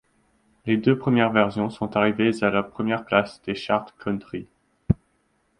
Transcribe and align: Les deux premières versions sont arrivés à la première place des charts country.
Les 0.65 0.77
deux 0.77 0.97
premières 0.97 1.31
versions 1.31 1.69
sont 1.69 1.95
arrivés 1.95 2.31
à 2.43 2.49
la 2.49 2.63
première 2.63 3.05
place 3.05 3.39
des 3.43 3.53
charts 3.53 3.95
country. 3.99 4.47